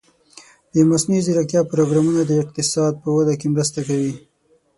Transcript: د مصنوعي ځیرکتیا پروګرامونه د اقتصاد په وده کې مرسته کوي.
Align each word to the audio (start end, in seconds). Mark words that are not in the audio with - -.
د 0.73 0.75
مصنوعي 0.89 1.21
ځیرکتیا 1.25 1.61
پروګرامونه 1.71 2.21
د 2.25 2.31
اقتصاد 2.43 2.93
په 3.03 3.09
وده 3.17 3.33
کې 3.39 3.47
مرسته 3.55 3.79
کوي. 3.87 4.13